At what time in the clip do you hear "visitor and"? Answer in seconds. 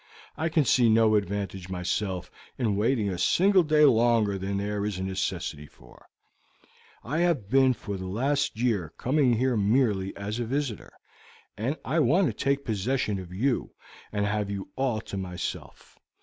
10.45-11.77